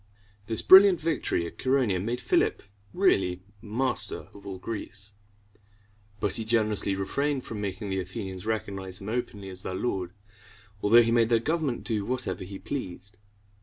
[0.47, 5.13] This brilliant victory at Chæronea made Philip really master of all Greece;
[6.19, 10.13] but he generously refrained from making the Athenians recognize him openly as their lord,
[10.81, 13.17] although he made their government do whatever he pleased.